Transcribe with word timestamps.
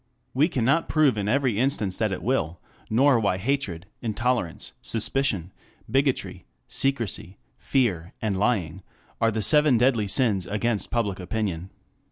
We 0.33 0.47
cannot 0.49 0.89
prove 0.89 1.15
in 1.15 1.27
every 1.27 1.59
instance 1.59 1.99
that 1.99 2.11
it 2.11 2.23
will, 2.23 2.59
nor 2.89 3.19
why 3.19 3.37
hatred, 3.37 3.85
intolerance, 4.01 4.71
suspicion, 4.81 5.53
bigotry, 5.87 6.43
secrecy, 6.67 7.37
fear, 7.59 8.13
and 8.19 8.35
lying 8.35 8.81
are 9.21 9.29
the 9.29 9.43
seven 9.43 9.77
deadly 9.77 10.07
sins 10.07 10.47
against 10.47 10.89
public 10.89 11.19
opinion. 11.19 11.69